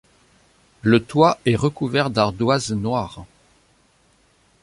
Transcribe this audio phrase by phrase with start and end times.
[0.81, 3.23] Le toit est recouvert d’ardoises noires.